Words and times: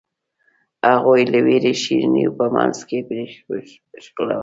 هغوی 0.91 1.21
له 1.31 1.39
وېرې 1.45 1.73
شیرینو 1.81 2.31
په 2.37 2.45
منځ 2.55 2.77
کې 2.87 2.97
پرېښووله. 3.89 4.37